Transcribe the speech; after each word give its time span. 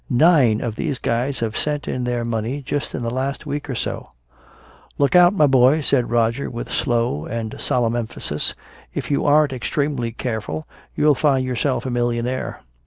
Nine 0.09 0.61
of 0.61 0.77
these 0.77 0.97
guys 0.97 1.41
have 1.41 1.55
sent 1.55 1.87
in 1.87 2.05
their 2.05 2.25
money 2.25 2.63
just 2.63 2.95
in 2.95 3.03
the 3.03 3.11
last 3.11 3.45
week 3.45 3.69
or 3.69 3.75
so" 3.75 4.13
"Look 4.97 5.15
out, 5.15 5.31
my 5.31 5.45
boy," 5.45 5.81
said 5.81 6.09
Roger, 6.09 6.49
with 6.49 6.71
slow 6.71 7.25
and 7.27 7.53
solemn 7.59 7.95
emphasis. 7.95 8.55
"If 8.95 9.11
you 9.11 9.27
aren't 9.27 9.53
extremely 9.53 10.09
careful 10.09 10.67
you'll 10.95 11.13
find 11.13 11.45
yourself 11.45 11.85
a 11.85 11.91
millionaire." 11.91 12.61